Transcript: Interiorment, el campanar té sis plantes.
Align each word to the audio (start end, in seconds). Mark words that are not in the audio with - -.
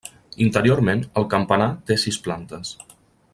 Interiorment, 0.45 1.03
el 1.21 1.27
campanar 1.35 1.69
té 1.91 1.99
sis 2.05 2.19
plantes. 2.29 2.73